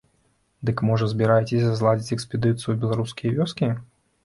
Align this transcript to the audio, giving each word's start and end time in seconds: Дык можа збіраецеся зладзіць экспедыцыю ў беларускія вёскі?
Дык 0.69 0.81
можа 0.89 1.09
збіраецеся 1.11 1.69
зладзіць 1.83 2.15
экспедыцыю 2.19 2.61
ў 2.71 2.75
беларускія 2.87 3.39
вёскі? 3.39 3.73